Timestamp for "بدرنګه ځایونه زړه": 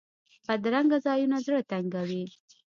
0.47-1.61